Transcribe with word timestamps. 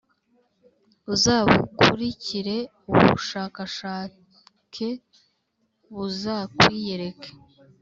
Uzabukurikire 1.13 2.57
ubushakashake, 2.91 4.89
buzakwiyereka, 5.95 7.27